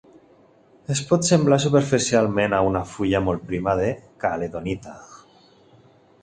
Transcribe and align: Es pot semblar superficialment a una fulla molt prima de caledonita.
Es 0.93 1.01
pot 1.09 1.27
semblar 1.27 1.59
superficialment 1.65 2.55
a 2.59 2.63
una 2.69 2.81
fulla 2.95 3.21
molt 3.27 3.45
prima 3.53 3.77
de 3.83 3.93
caledonita. 4.25 4.97